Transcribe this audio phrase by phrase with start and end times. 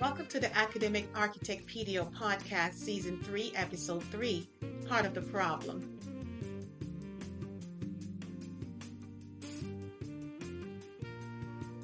[0.00, 4.48] Welcome to the Academic Architect PDO Podcast, Season 3, Episode 3,
[4.88, 5.98] Part of the Problem.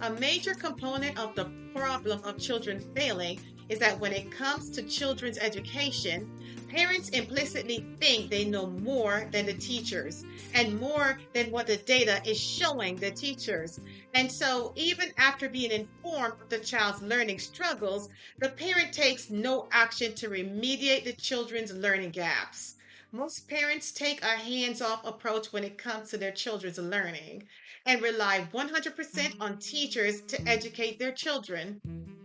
[0.00, 3.38] A major component of the problem of children failing
[3.68, 6.30] is that when it comes to children's education,
[6.68, 10.24] parents implicitly think they know more than the teachers
[10.54, 13.80] and more than what the data is showing the teachers.
[14.14, 18.08] And so, even after being informed of the child's learning struggles,
[18.38, 22.74] the parent takes no action to remediate the children's learning gaps.
[23.12, 27.44] Most parents take a hands off approach when it comes to their children's learning
[27.86, 31.80] and rely 100% on teachers to educate their children.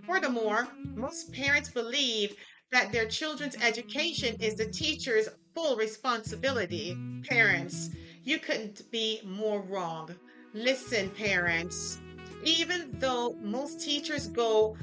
[0.06, 2.36] Furthermore, most parents believe
[2.72, 6.98] that their children's education is the teacher's full responsibility.
[7.30, 7.90] Parents,
[8.24, 10.16] you couldn't be more wrong.
[10.54, 12.00] Listen, parents,
[12.44, 14.78] even though most teachers go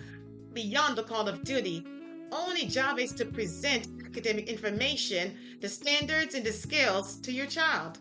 [0.52, 1.84] beyond the call of duty,
[2.30, 7.98] only job is to present academic information, the standards and the skills to your child.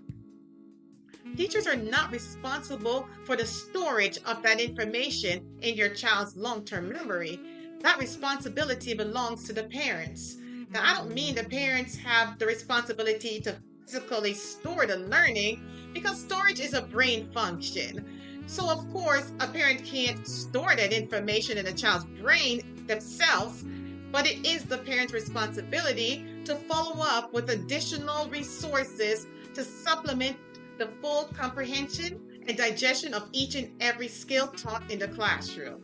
[1.36, 6.90] Teachers are not responsible for the storage of that information in your child's long term
[6.90, 7.40] memory.
[7.82, 10.38] That responsibility belongs to the parents.
[10.72, 13.56] Now, I don't mean the parents have the responsibility to
[13.86, 18.06] physically store the learning because storage is a brain function.
[18.48, 23.64] So, of course, a parent can't store that information in a child's brain themselves,
[24.12, 30.38] but it is the parent's responsibility to follow up with additional resources to supplement
[30.78, 35.82] the full comprehension and digestion of each and every skill taught in the classroom.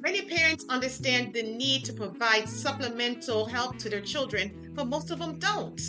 [0.00, 5.18] Many parents understand the need to provide supplemental help to their children, but most of
[5.18, 5.80] them don't.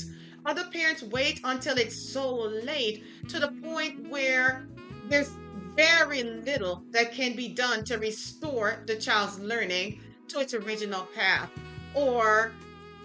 [0.45, 4.67] Other parents wait until it's so late to the point where
[5.09, 5.31] there's
[5.75, 11.51] very little that can be done to restore the child's learning to its original path,
[11.93, 12.53] or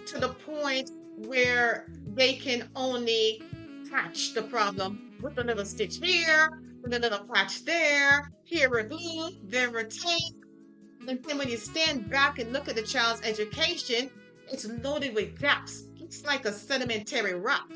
[0.07, 3.41] to the point where they can only
[3.93, 6.49] patch the problem with another stitch here,
[6.81, 10.45] with another patch there, here a glue, there a tape.
[11.07, 14.09] And then when you stand back and look at the child's education,
[14.51, 15.83] it's loaded with gaps.
[15.99, 17.69] It's like a sedimentary rock.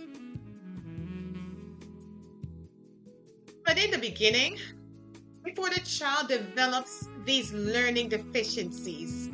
[3.64, 4.58] But in the beginning,
[5.44, 9.30] before the child develops these learning deficiencies,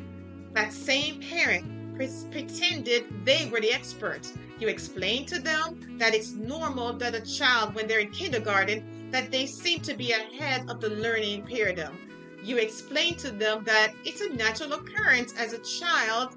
[0.52, 1.96] that same parent
[2.30, 7.74] pretended they were the experts you explain to them that it's normal that a child,
[7.74, 11.96] when they're in kindergarten, that they seem to be ahead of the learning paradigm.
[12.42, 16.36] You explain to them that it's a natural occurrence as a child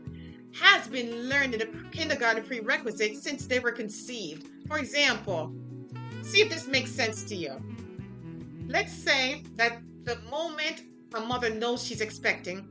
[0.53, 4.47] has been learning the kindergarten prerequisites since they were conceived.
[4.67, 5.53] For example,
[6.23, 7.57] see if this makes sense to you.
[8.67, 12.67] Let's say that the moment a mother knows she's expecting,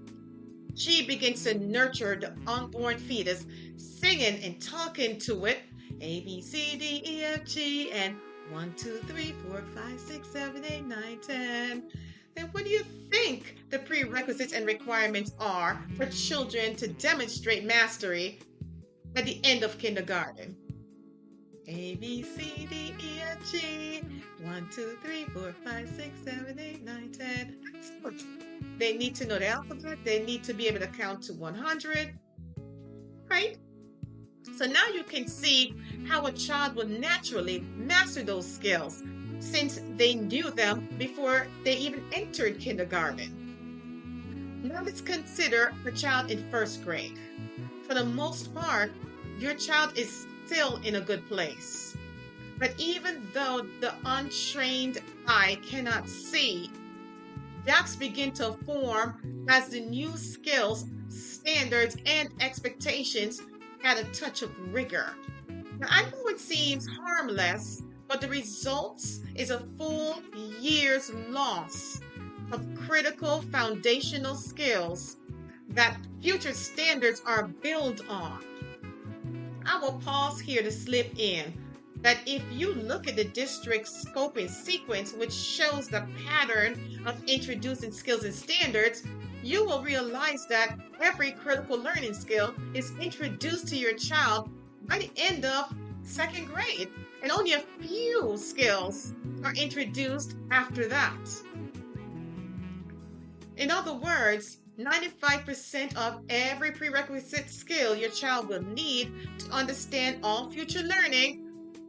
[0.77, 5.59] she begins to nurture the unborn fetus, singing and talking to it
[6.01, 8.17] A, B, C, D, E, F, G, and
[8.51, 11.83] 1, 2, 3, 4, 5, 6, 7, 8, 9, 10.
[12.37, 18.39] Then what do you think the prerequisites and requirements are for children to demonstrate mastery
[19.17, 20.55] at the end of kindergarten?
[21.67, 24.03] A, B, C, D, E, F, G.
[24.43, 27.57] 1, 2, 3, 4, 5, 6, 7, 8, 9, 10.
[28.79, 29.99] They need to know the alphabet.
[30.05, 32.19] They need to be able to count to 100.
[33.29, 33.59] Right?
[34.57, 35.75] So now you can see
[36.07, 39.03] how a child will naturally master those skills
[39.39, 43.47] since they knew them before they even entered kindergarten.
[44.63, 47.19] Now let's consider a child in first grade.
[47.87, 48.93] For the most part,
[49.39, 51.97] your child is still in a good place.
[52.59, 56.71] But even though the untrained eye cannot see
[57.67, 63.43] gaps begin to form as the new skills, standards, and expectations
[63.83, 65.15] add a touch of rigor.
[65.79, 70.23] Now, I know it seems harmless, but the results is a full
[70.61, 72.01] year's loss
[72.53, 75.17] of critical foundational skills
[75.71, 78.43] that future standards are built on.
[79.67, 81.53] I will pause here to slip in
[82.03, 87.23] that if you look at the district scope and sequence, which shows the pattern of
[87.27, 89.03] introducing skills and standards,
[89.43, 94.51] you will realize that every critical learning skill is introduced to your child
[94.83, 95.73] by the end of
[96.03, 96.89] second grade,
[97.23, 99.15] and only a few skills
[99.45, 101.19] are introduced after that.
[103.57, 110.51] In other words, 95% of every prerequisite skill your child will need to understand all
[110.51, 111.46] future learning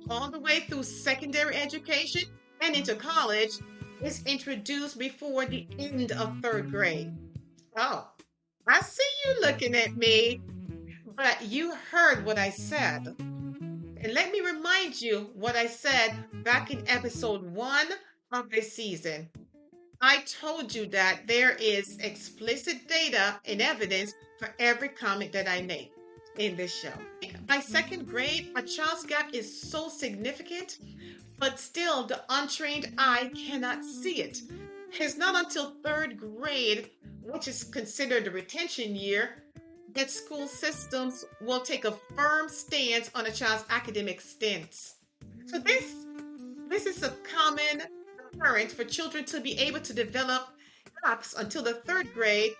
[0.09, 2.23] all the way through secondary education
[2.61, 3.51] and into college
[4.01, 7.11] is introduced before the end of third grade.
[7.77, 8.07] Oh,
[8.67, 10.41] I see you looking at me,
[11.15, 13.15] but you heard what I said.
[13.19, 16.11] And let me remind you what I said
[16.43, 17.87] back in episode one
[18.31, 19.29] of this season.
[19.99, 25.63] I told you that there is explicit data and evidence for every comment that I
[25.63, 25.96] make
[26.37, 26.93] in this show.
[27.45, 30.79] By second grade, a child's gap is so significant,
[31.39, 34.41] but still the untrained eye cannot see it.
[34.99, 36.89] It's not until third grade,
[37.21, 39.43] which is considered the retention year,
[39.93, 44.95] that school systems will take a firm stance on a child's academic stance.
[45.45, 45.93] So this
[46.69, 47.83] this is a common
[48.33, 50.49] occurrence for children to be able to develop
[51.03, 52.51] gaps until the third grade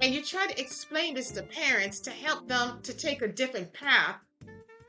[0.00, 3.72] and you try to explain this to parents to help them to take a different
[3.72, 4.16] path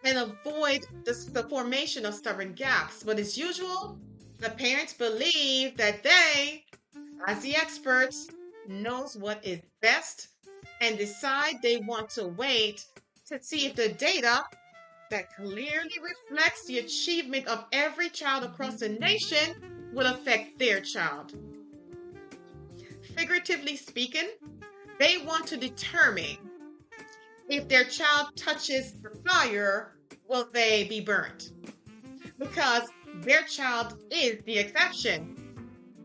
[0.03, 3.03] and avoid the, formation of stubborn gaps.
[3.03, 3.99] But as usual,
[4.39, 6.63] the parents believe that they,
[7.27, 8.27] as the experts,
[8.67, 10.29] knows what is best
[10.79, 12.85] and decide they want to wait
[13.27, 14.43] to see if the data
[15.11, 21.33] that clearly reflects the achievement of every child across the nation will affect their child.
[23.15, 24.29] Figuratively speaking,
[25.01, 26.37] they want to determine
[27.49, 29.95] if their child touches the fire,
[30.29, 31.53] will they be burnt?
[32.37, 35.35] Because their child is the exception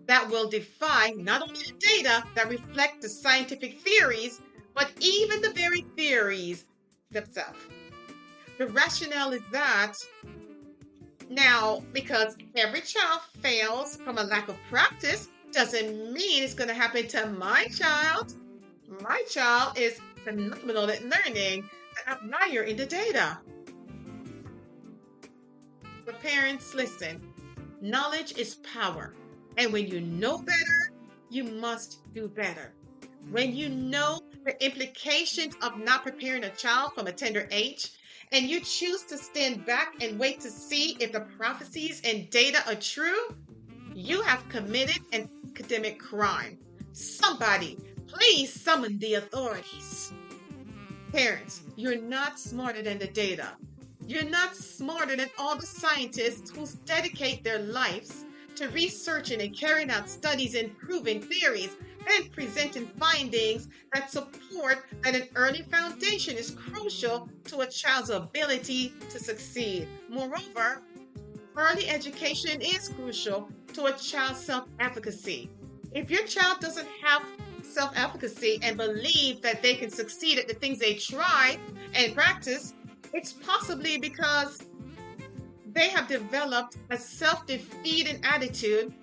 [0.06, 4.40] that will defy not only the data that reflect the scientific theories,
[4.74, 6.64] but even the very theories
[7.10, 7.58] themselves.
[8.56, 9.92] The rationale is that
[11.28, 16.74] now, because every child fails from a lack of practice, doesn't mean it's going to
[16.74, 18.34] happen to my child
[19.02, 23.38] my child is phenomenal at learning the outlier in the data.
[26.04, 27.20] The parents, listen.
[27.80, 29.14] Knowledge is power.
[29.56, 30.92] And when you know better,
[31.30, 32.72] you must do better.
[33.30, 37.90] When you know the implications of not preparing a child from a tender age,
[38.32, 42.62] and you choose to stand back and wait to see if the prophecies and data
[42.68, 43.34] are true,
[43.94, 46.58] you have committed an academic crime.
[46.92, 50.12] Somebody Please summon the authorities.
[51.12, 53.48] Parents, you're not smarter than the data.
[54.06, 58.24] You're not smarter than all the scientists who dedicate their lives
[58.56, 61.76] to researching and carrying out studies and proving theories
[62.08, 68.92] and presenting findings that support that an early foundation is crucial to a child's ability
[69.10, 69.88] to succeed.
[70.08, 70.82] Moreover,
[71.56, 75.50] early education is crucial to a child's self efficacy.
[75.92, 77.24] If your child doesn't have
[77.76, 81.58] self efficacy and believe that they can succeed at the things they try
[81.92, 82.72] and practice,
[83.12, 84.62] it's possibly because
[85.74, 88.94] they have developed a self defeating attitude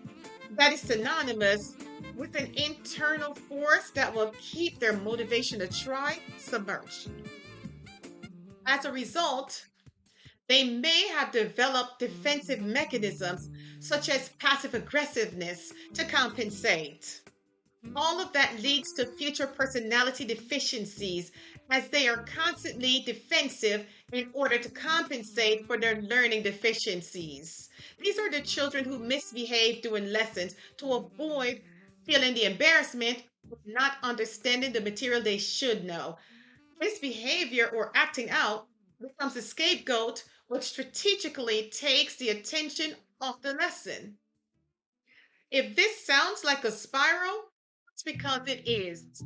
[0.58, 1.76] that is synonymous
[2.16, 7.12] with an internal force that will keep their motivation to try submerged.
[8.66, 9.68] As a result,
[10.50, 17.22] they may have developed defensive mechanisms such as passive aggressiveness to compensate.
[17.96, 21.32] All of that leads to future personality deficiencies
[21.70, 27.70] as they are constantly defensive in order to compensate for their learning deficiencies.
[28.00, 31.62] These are the children who misbehave during lessons to avoid
[32.06, 36.18] feeling the embarrassment of not understanding the material they should know.
[36.80, 38.68] Misbehavior or acting out
[39.00, 44.18] becomes a scapegoat which strategically takes the attention off the lesson.
[45.52, 47.53] If this sounds like a spiral,
[48.04, 49.24] because it is.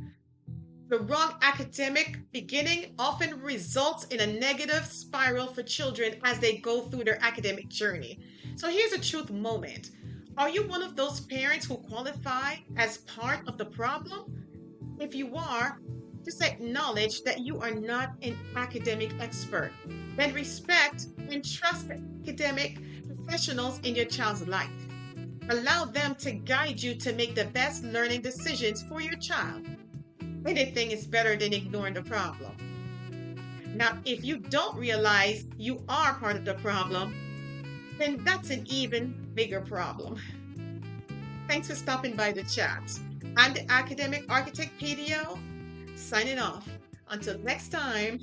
[0.90, 6.84] The wrong academic beginning often results in a negative spiral for children as they go
[6.84, 8.20] through their academic journey.
[8.56, 9.92] So here's a truth moment.
[10.38, 14.46] Are you one of those parents who qualify as part of the problem?
[15.00, 15.80] If you are,
[16.24, 19.72] just acknowledge that you are not an academic expert.
[20.16, 21.88] Then respect and trust
[22.24, 24.87] academic professionals in your child's life.
[25.50, 29.66] Allow them to guide you to make the best learning decisions for your child.
[30.46, 32.56] Anything is better than ignoring the problem.
[33.74, 37.16] Now, if you don't realize you are part of the problem,
[37.98, 40.20] then that's an even bigger problem.
[41.48, 42.84] Thanks for stopping by the chat.
[43.38, 45.40] I'm the Academic Architect PDO,
[45.98, 46.68] signing off.
[47.10, 48.20] Until next time.